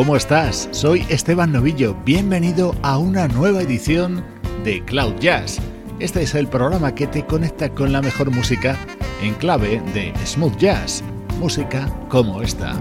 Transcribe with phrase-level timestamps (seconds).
[0.00, 0.66] ¿Cómo estás?
[0.70, 1.94] Soy Esteban Novillo.
[2.06, 4.24] Bienvenido a una nueva edición
[4.64, 5.58] de Cloud Jazz.
[5.98, 8.78] Este es el programa que te conecta con la mejor música
[9.20, 11.04] en clave de smooth jazz.
[11.38, 12.74] Música como esta.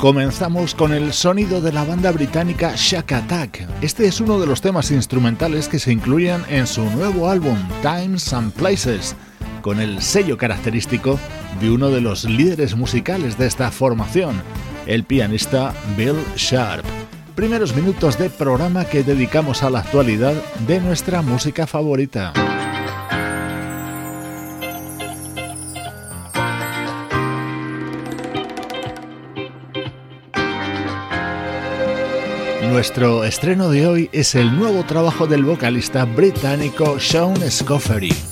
[0.00, 3.68] Comenzamos con el sonido de la banda británica Shack Attack.
[3.82, 8.32] Este es uno de los temas instrumentales que se incluyen en su nuevo álbum Times
[8.32, 9.14] and Places,
[9.60, 11.20] con el sello característico
[11.60, 14.40] de uno de los líderes musicales de esta formación,
[14.86, 16.86] el pianista Bill Sharp.
[17.34, 20.32] Primeros minutos de programa que dedicamos a la actualidad
[20.66, 22.32] de nuestra música favorita.
[32.70, 38.29] Nuestro estreno de hoy es el nuevo trabajo del vocalista británico Sean Scoffery.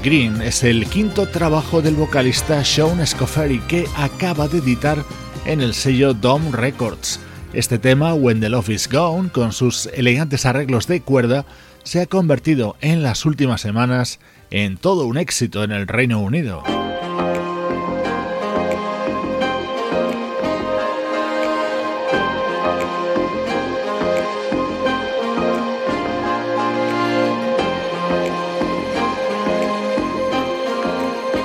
[0.00, 5.04] Evergreen es el quinto trabajo del vocalista Sean Scoffery que acaba de editar
[5.44, 7.20] en el sello Dome Records.
[7.52, 11.44] Este tema, When the Love is Gone, con sus elegantes arreglos de cuerda,
[11.82, 16.62] se ha convertido en las últimas semanas en todo un éxito en el Reino Unido.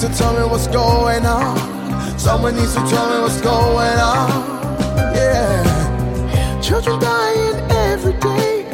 [0.00, 2.18] needs to tell me what's going on.
[2.18, 4.30] Someone needs to tell me what's going on.
[5.14, 6.60] Yeah.
[6.62, 8.64] Children dying every day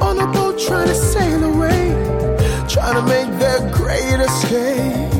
[0.00, 1.94] on a boat trying to sail away,
[2.68, 5.12] trying to make their great escape.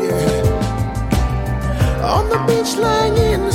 [0.00, 0.42] Yeah.
[2.02, 3.52] On the beach lying in the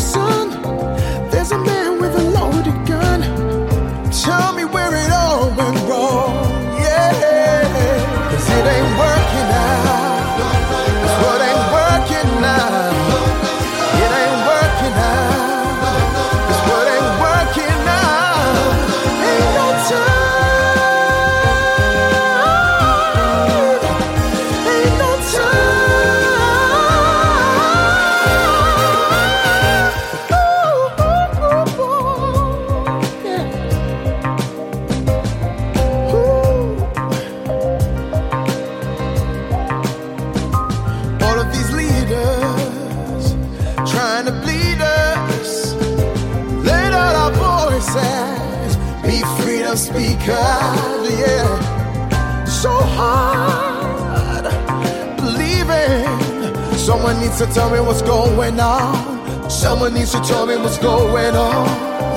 [57.21, 59.49] needs to tell me what's going on.
[59.49, 61.67] Someone needs to tell me what's going on.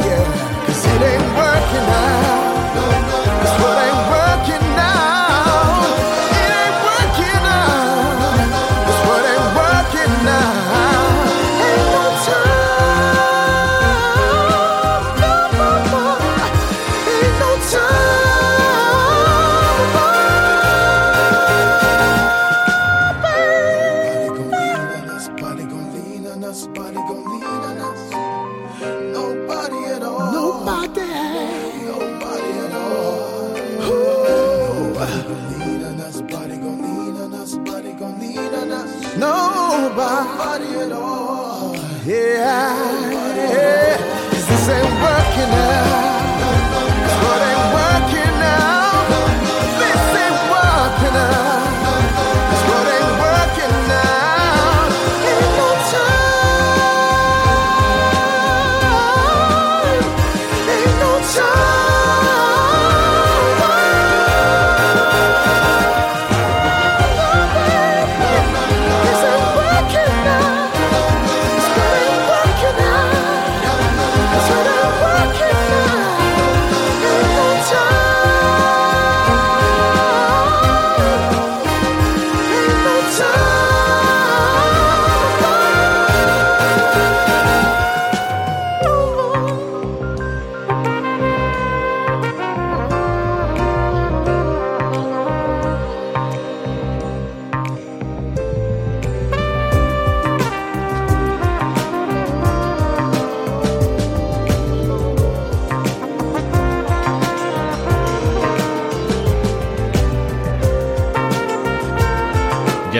[0.01, 2.65] Yeah, cause it ain't working out.
[3.43, 4.74] This world ain't working out.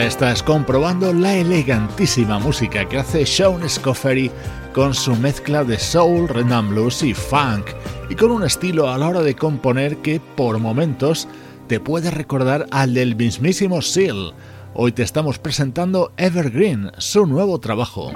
[0.03, 4.31] Estás comprobando la elegantísima música que hace Sean Scoffery
[4.75, 7.67] con su mezcla de soul, rhythm blues y funk,
[8.11, 11.29] y con un estilo a la hora de componer que por momentos
[11.69, 14.35] te puede recordar al del mismísimo Seal.
[14.75, 18.11] Hoy te estamos presentando Evergreen, su nuevo trabajo.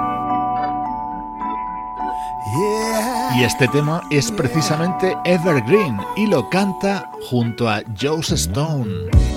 [3.36, 9.27] Y este tema es precisamente Evergreen y lo canta junto a Joe Stone.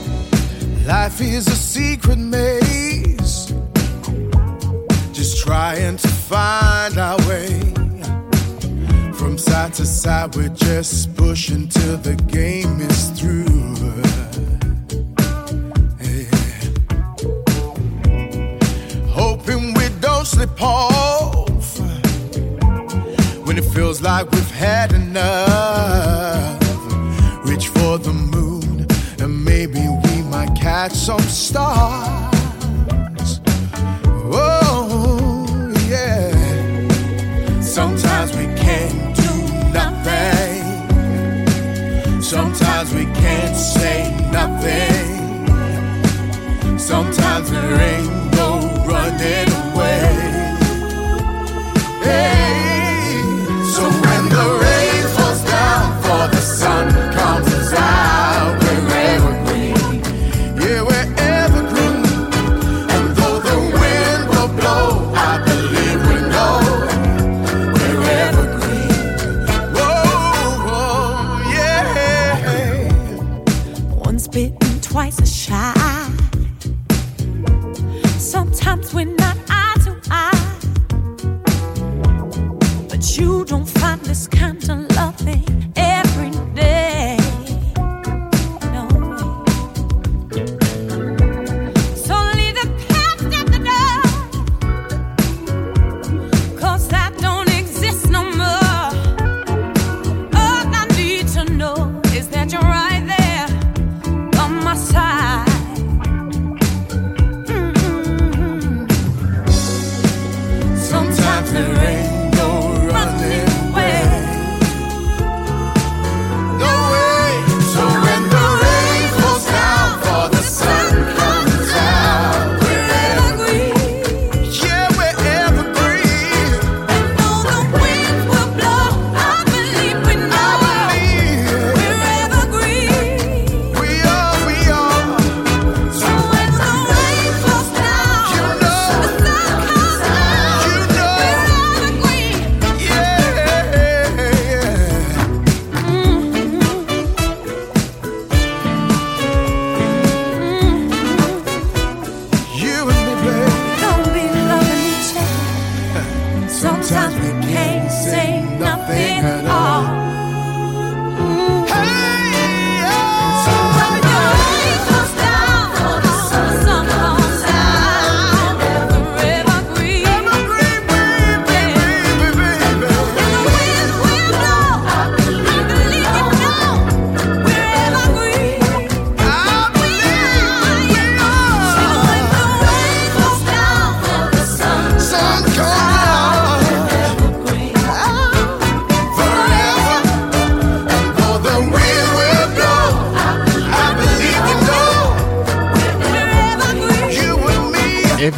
[0.85, 3.53] Life is a secret maze,
[5.13, 7.59] just trying to find our way.
[9.13, 13.45] From side to side, we're just pushing till the game is through.
[19.07, 21.79] Hoping we don't slip off
[23.45, 26.59] when it feels like we've had enough.
[27.45, 28.88] Reach for the moon,
[29.19, 30.11] and maybe we
[30.41, 32.31] might catch some stars.
[34.33, 35.45] Oh,
[35.88, 36.31] yeah.
[37.62, 39.33] Sometimes we can't do
[39.71, 40.63] nothing.
[42.21, 43.98] Sometimes we can't say
[44.31, 45.10] nothing.
[46.79, 48.51] Sometimes there ain't no
[48.89, 50.10] running away.
[52.01, 52.70] Hey,
[78.31, 79.40] Sometimes we're not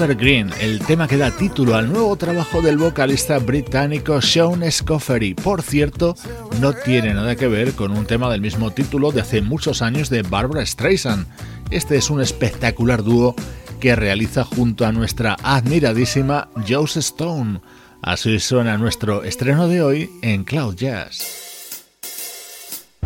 [0.03, 5.33] Evergreen, el tema que da título al nuevo trabajo del vocalista británico Sean Scoffery.
[5.33, 6.15] Por cierto,
[6.59, 10.09] no tiene nada que ver con un tema del mismo título de hace muchos años
[10.09, 11.25] de Barbara Streisand.
[11.71, 13.35] Este es un espectacular dúo
[13.79, 17.61] que realiza junto a nuestra admiradísima Joss Stone.
[18.01, 21.85] Así suena nuestro estreno de hoy en Cloud Jazz.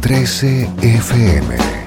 [0.01, 1.86] 13 FM.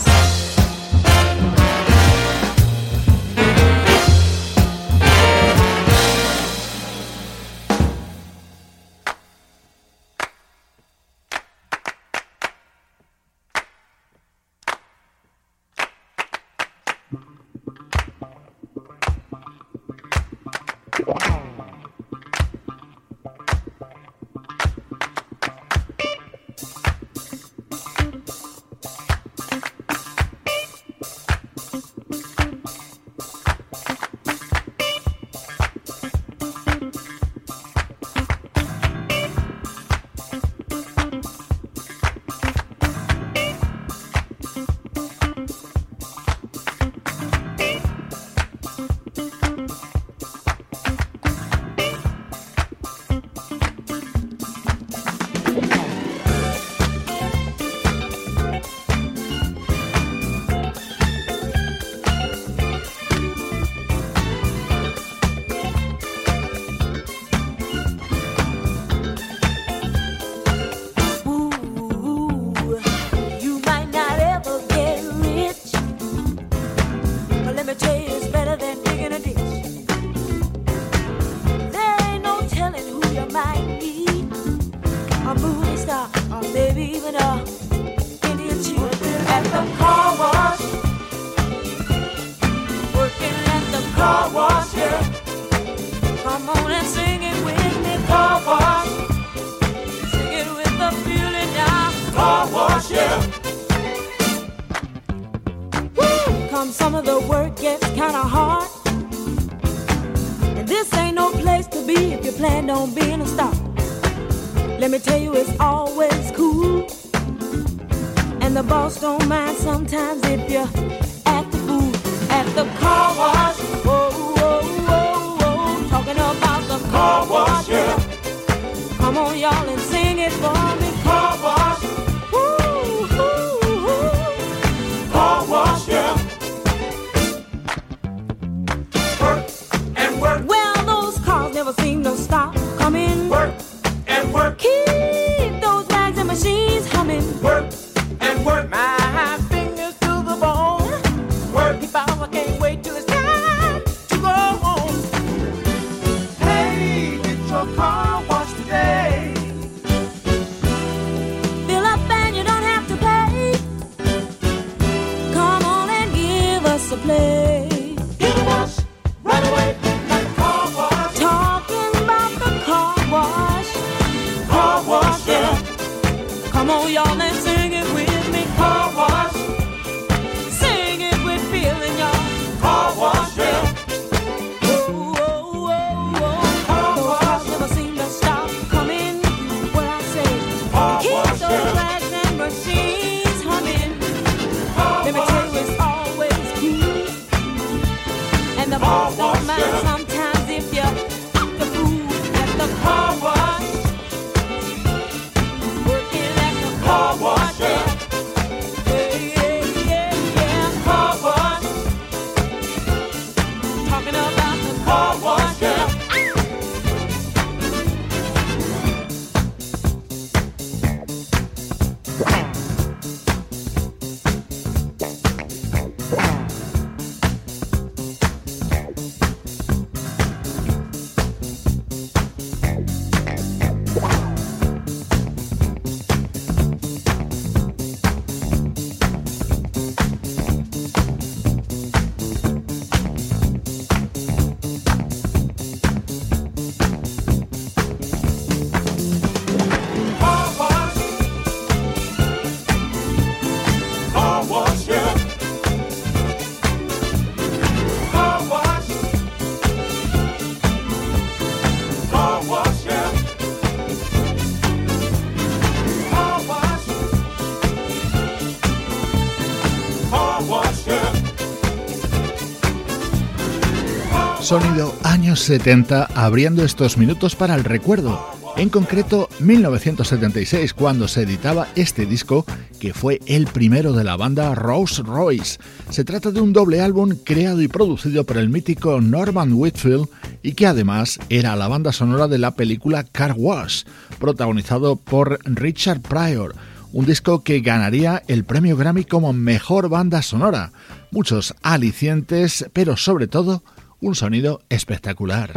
[274.51, 278.21] Sonido años 70 abriendo estos minutos para el recuerdo.
[278.57, 282.45] En concreto, 1976, cuando se editaba este disco,
[282.77, 285.57] que fue el primero de la banda Rolls Royce.
[285.89, 290.09] Se trata de un doble álbum creado y producido por el mítico Norman Whitfield
[290.43, 293.83] y que además era la banda sonora de la película Car Wash,
[294.19, 296.55] protagonizado por Richard Pryor.
[296.91, 300.73] Un disco que ganaría el premio Grammy como mejor banda sonora.
[301.09, 303.63] Muchos alicientes, pero sobre todo
[304.01, 305.53] un sonido espectacular.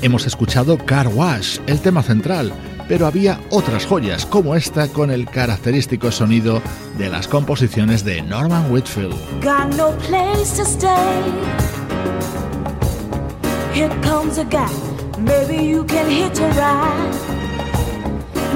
[0.00, 2.52] Hemos escuchado Car Wash, el tema central,
[2.88, 6.60] pero había otras joyas como esta con el característico sonido
[6.98, 9.14] de las composiciones de Norman Whitfield.
[13.74, 14.70] Here comes a guy.
[15.18, 17.14] Maybe you can hitch a ride.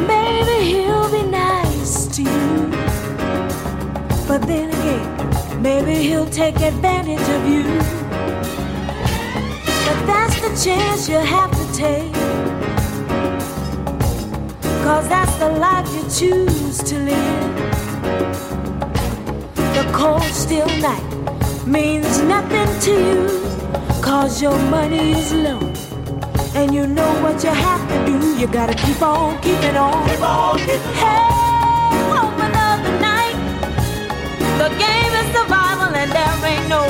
[0.07, 2.71] Maybe he'll be nice to you.
[4.29, 7.65] But then again, maybe he'll take advantage of you.
[9.87, 12.13] But that's the chance you have to take.
[14.85, 17.57] Cause that's the life you choose to live.
[19.77, 23.46] The cold, still night means nothing to you.
[24.07, 25.59] Cause your money is low.
[26.55, 28.39] And you know what you have to do.
[28.39, 30.09] You gotta keep on keeping on.
[30.09, 31.27] Keep on keeping hey,
[32.15, 33.35] home another night.
[34.63, 36.83] The game is survival and there ain't no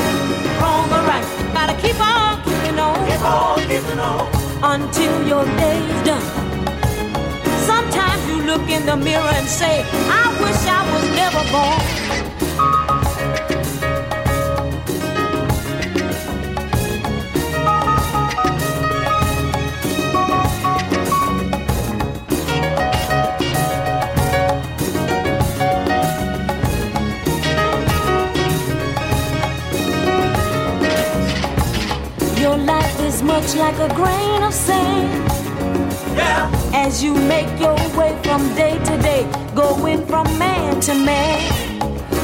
[0.61, 1.25] wrong or right.
[1.55, 2.97] Gotta keep on keeping on.
[3.09, 4.29] Keep on keeping on.
[4.63, 6.29] Until your day's done.
[7.65, 9.87] Sometimes you look in the mirror and say,
[10.21, 12.46] I wish I was never born.
[33.23, 35.09] Much like a grain of sand.
[36.17, 36.51] Yeah.
[36.75, 39.23] As you make your way from day to day,
[39.55, 41.41] going from man to man.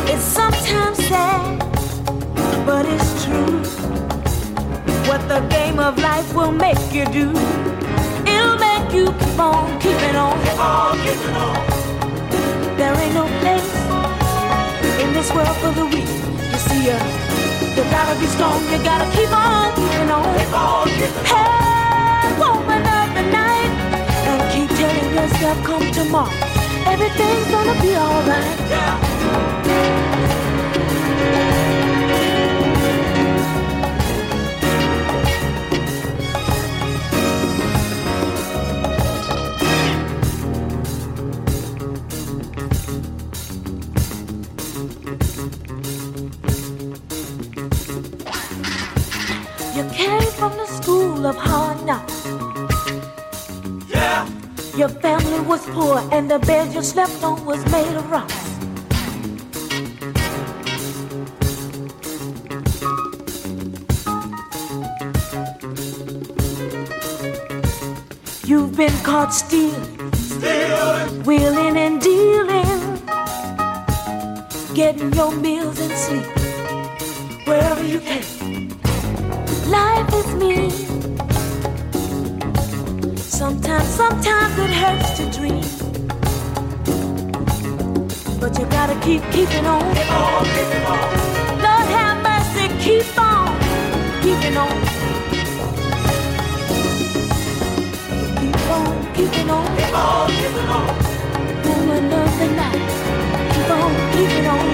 [0.08, 1.58] It's sometimes sad,
[2.66, 3.58] but it's true.
[5.08, 7.30] What the game of life will make you do,
[8.26, 10.38] it'll make you keep on keeping on.
[10.44, 12.76] Keep on keeping on.
[12.76, 13.70] There ain't no place
[15.02, 16.08] in this world for the weak.
[16.52, 17.21] You see, uh,
[17.82, 18.62] you gotta be strong.
[18.70, 20.38] You gotta keep on keeping on.
[20.38, 21.24] Keep on keeping.
[21.24, 23.72] Hey, open up the night
[24.30, 26.30] and keep telling yourself, come tomorrow.
[26.86, 28.58] Everything's gonna be alright.
[28.70, 29.91] Yeah.
[54.82, 58.34] Your family was poor and the bed you slept on was made of rocks.
[68.44, 73.02] You've been caught stealing, stealing, wheeling and dealing,
[74.74, 78.31] getting your meals and sleep wherever you can.
[83.52, 85.60] Sometimes, sometimes it hurts to dream.
[88.40, 89.94] But you gotta keep keeping on.
[89.94, 90.98] Keep on, keeping on.
[91.60, 93.52] Lord have mercy, keep on
[94.22, 94.70] keeping on.
[98.40, 99.76] Keep on keeping on.
[99.76, 100.88] Keep on keeping on.
[102.12, 103.52] Of the night.
[103.52, 104.71] Keep on keeping on.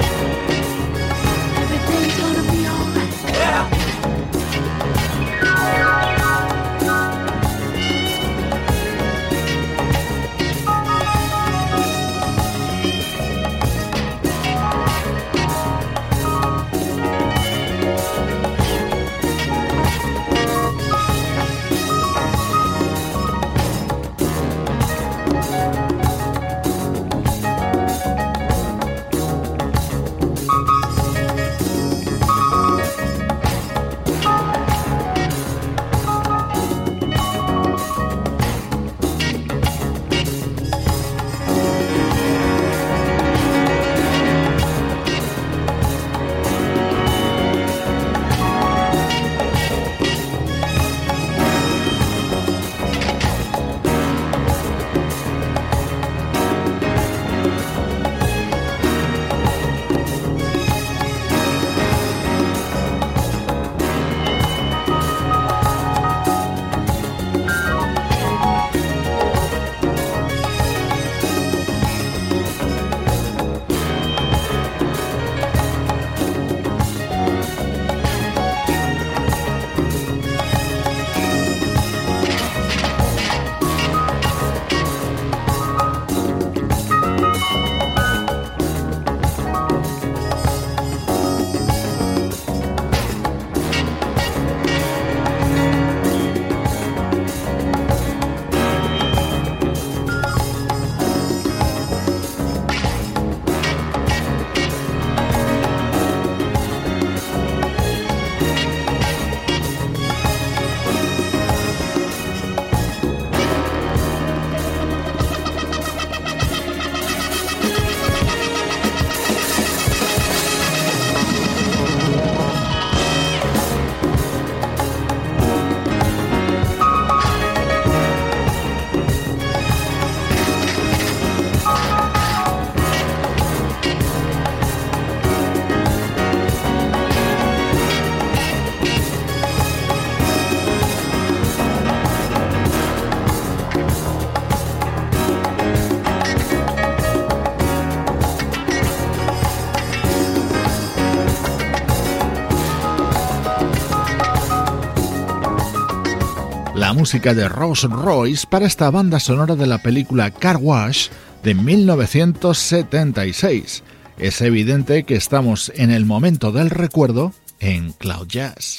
[157.09, 161.09] Música de Rose Royce para esta banda sonora de la película Car Wash
[161.43, 163.83] de 1976.
[164.19, 168.77] Es evidente que estamos en el momento del recuerdo en Cloud Jazz.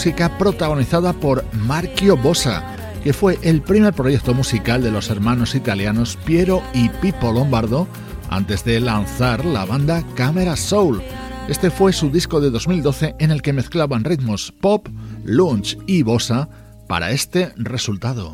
[0.00, 2.64] Música protagonizada por Marchio Bossa,
[3.04, 7.86] que fue el primer proyecto musical de los hermanos italianos Piero y Pippo Lombardo
[8.30, 11.02] antes de lanzar la banda Camera Soul.
[11.50, 14.88] Este fue su disco de 2012 en el que mezclaban ritmos pop,
[15.22, 16.48] lunch y bossa
[16.88, 18.32] para este resultado.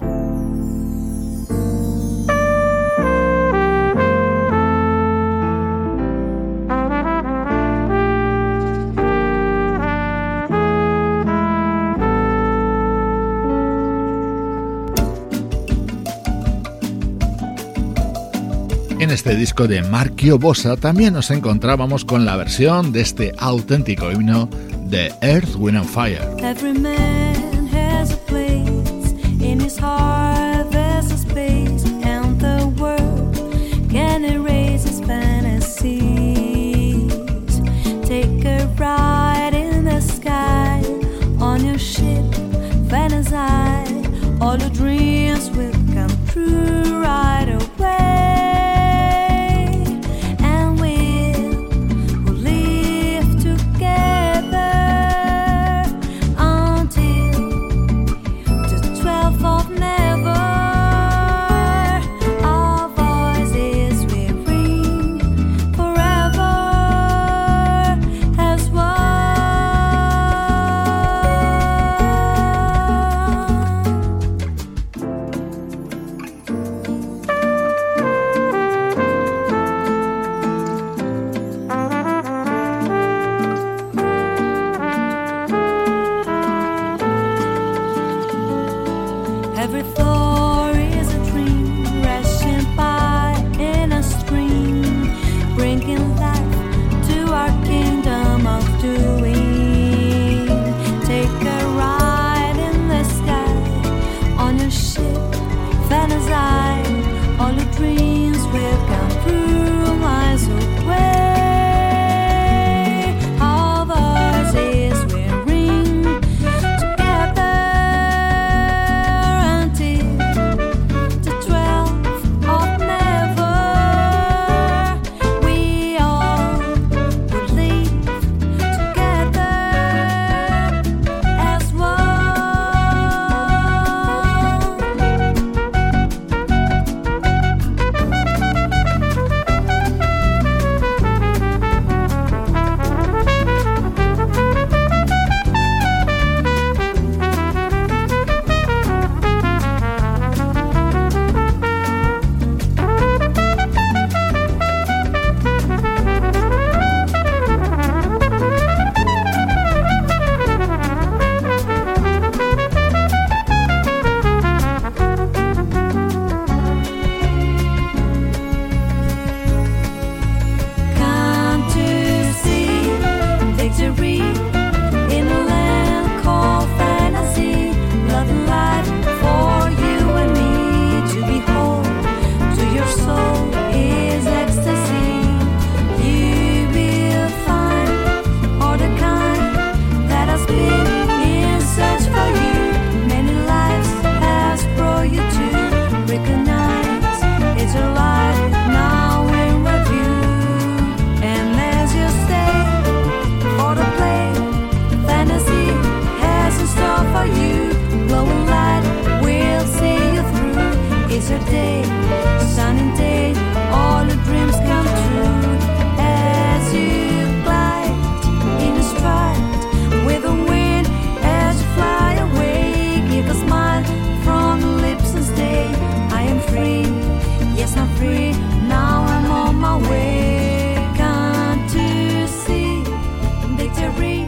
[19.16, 24.46] Este disco de Marchio Bossa también nos encontrábamos con la versión de este auténtico himno
[24.90, 26.20] de Earth, Wind and Fire.
[26.36, 33.34] Every man has a place in his heart, there's a space, and the world
[33.90, 35.96] can erase his fantasies.
[38.06, 40.82] Take a ride in the sky
[41.40, 42.22] on your ship,
[42.90, 45.75] fantasize, all your dreams will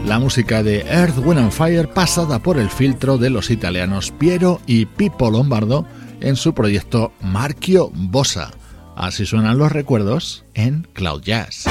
[0.09, 4.59] La música de Earth, Wind and Fire pasada por el filtro de los italianos Piero
[4.65, 5.85] y Pippo Lombardo
[6.19, 8.49] en su proyecto Marchio Bossa.
[8.95, 11.65] Así suenan los recuerdos en Cloud Jazz.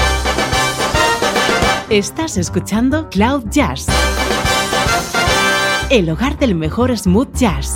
[1.89, 3.87] Estás escuchando Cloud Jazz,
[5.89, 7.75] el hogar del mejor smooth jazz.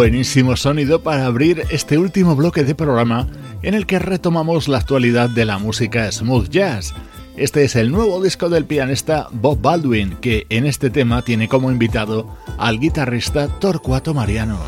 [0.00, 3.26] Buenísimo sonido para abrir este último bloque de programa
[3.60, 6.94] en el que retomamos la actualidad de la música smooth jazz.
[7.36, 11.70] Este es el nuevo disco del pianista Bob Baldwin, que en este tema tiene como
[11.70, 14.58] invitado al guitarrista Torcuato Mariano.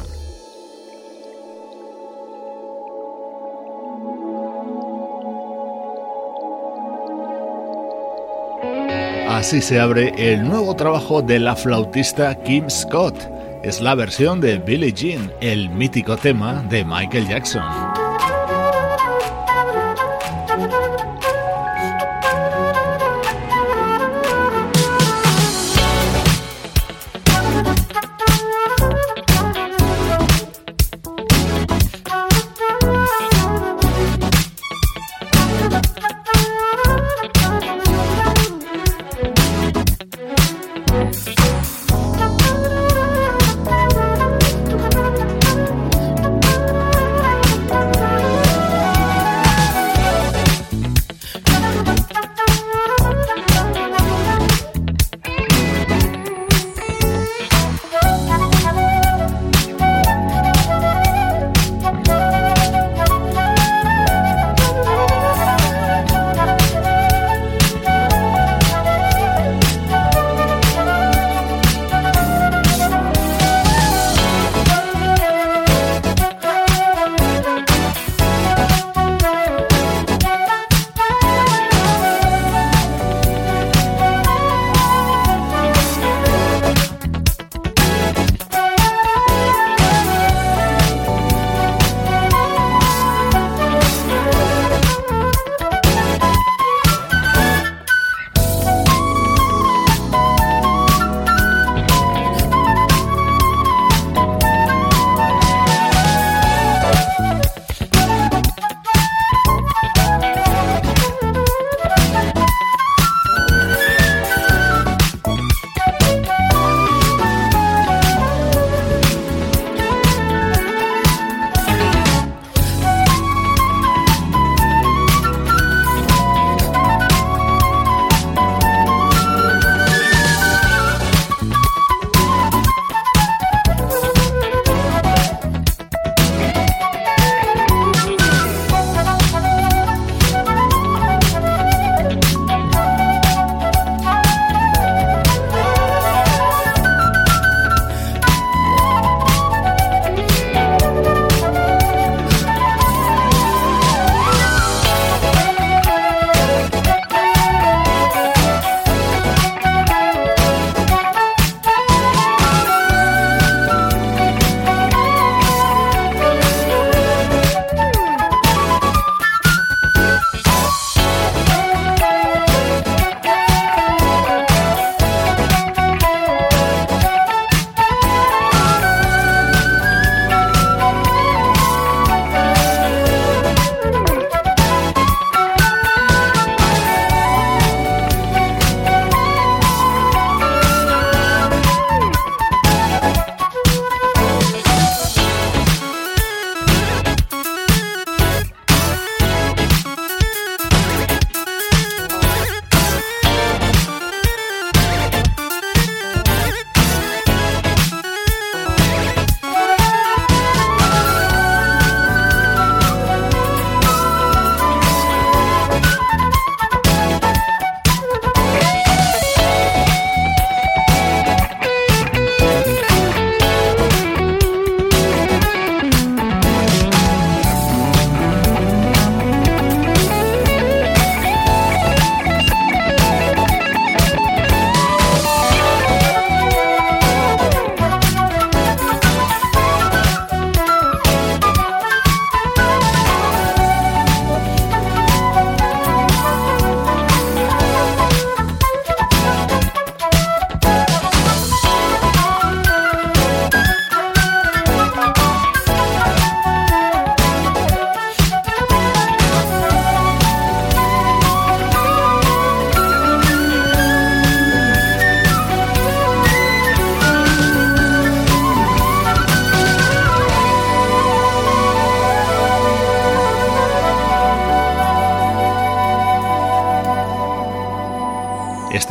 [9.31, 13.42] Así se abre el nuevo trabajo de la flautista Kim Scott.
[13.63, 18.02] Es la versión de Billie Jean, el mítico tema de Michael Jackson.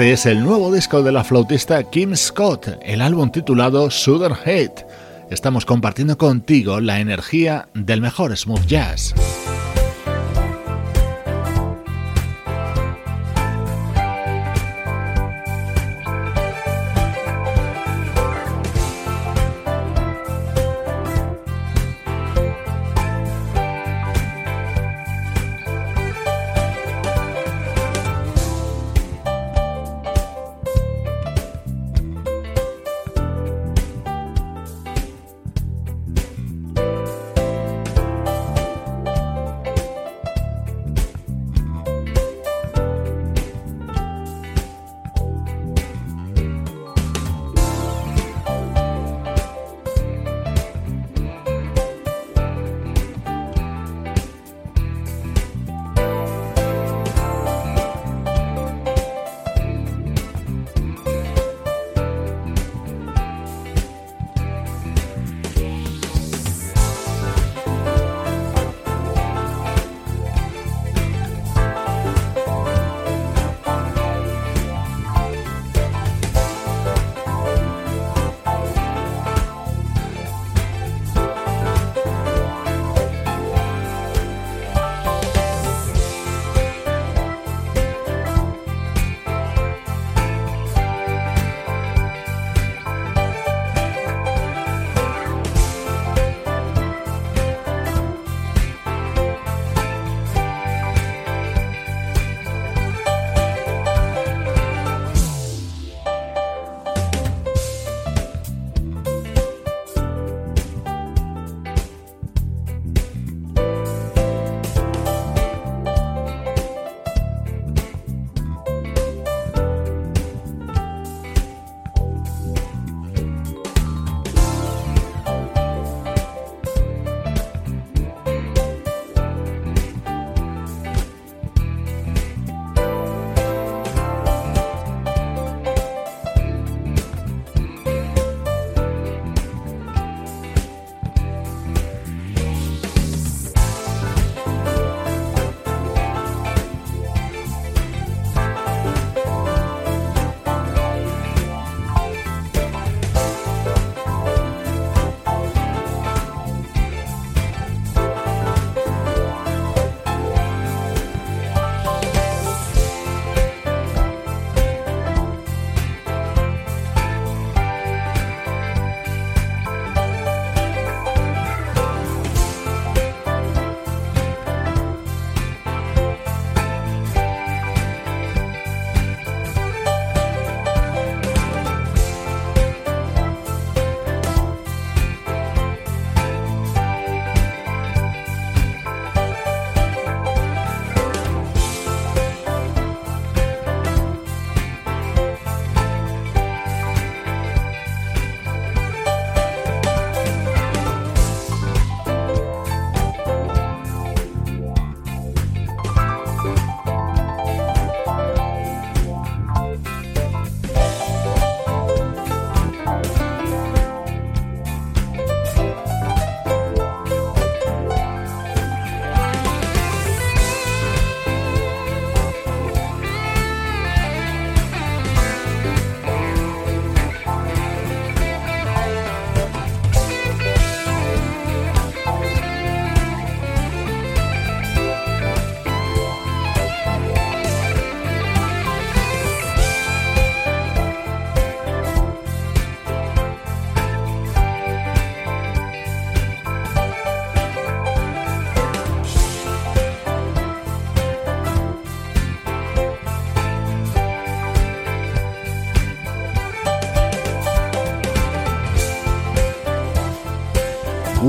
[0.01, 4.83] Este es el nuevo disco de la flautista Kim Scott, el álbum titulado Southern Hate.
[5.29, 9.13] estamos compartiendo contigo la energía del mejor smooth jazz.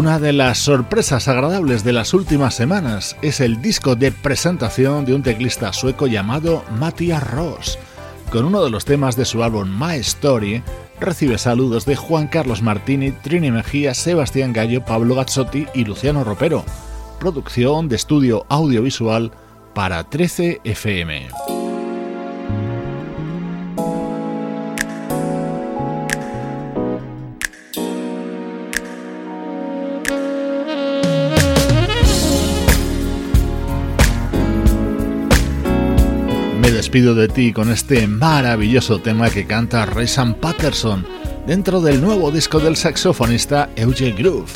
[0.03, 5.14] Una de las sorpresas agradables de las últimas semanas es el disco de presentación de
[5.14, 7.78] un teclista sueco llamado Matthias Ross.
[8.32, 10.64] Con uno de los temas de su álbum My Story,
[10.98, 16.64] recibe saludos de Juan Carlos Martini, Trini Mejía, Sebastián Gallo, Pablo Gazzotti y Luciano Ropero.
[17.20, 19.30] Producción de estudio audiovisual
[19.72, 21.28] para 13 FM.
[36.93, 41.07] Despido de ti con este maravilloso tema que canta Raysan Patterson,
[41.47, 44.53] dentro del nuevo disco del saxofonista Euge Groove.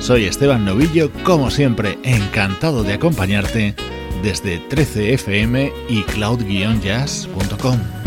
[0.00, 3.76] Soy Esteban Novillo, como siempre, encantado de acompañarte
[4.20, 8.05] desde 13fm y cloud-jazz.com.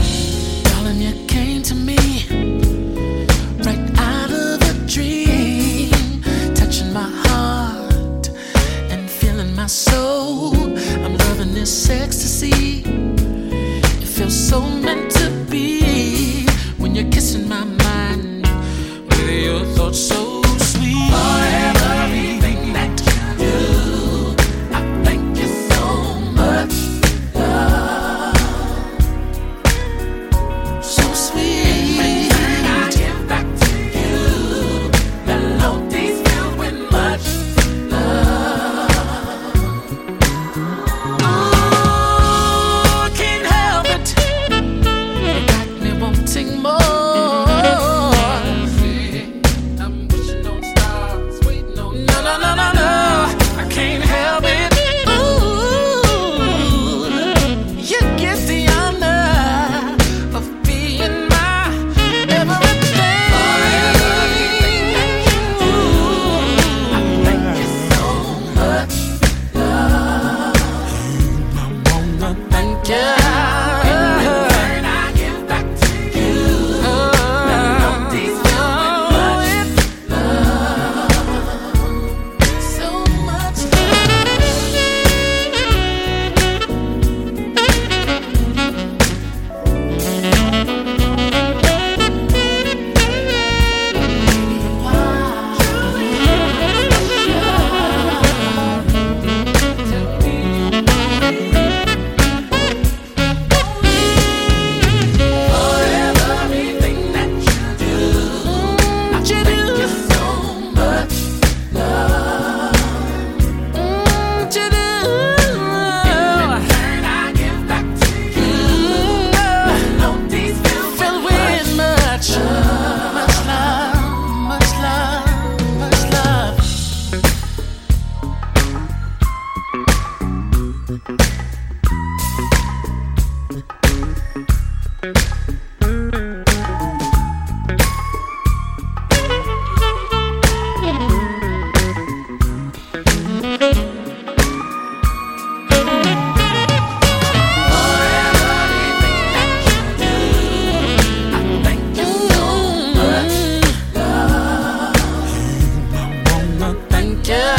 [157.29, 157.58] Yeah.